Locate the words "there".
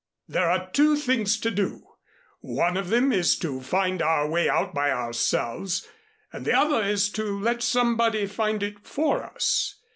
0.27-0.49